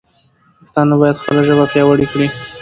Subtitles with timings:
[0.59, 2.27] پښتانه باید خپله ژبه پیاوړې کړي.